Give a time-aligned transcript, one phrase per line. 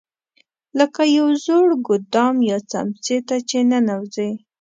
[0.79, 4.29] لکه یو زوړ ګودام یا څمڅې ته چې ننوځې.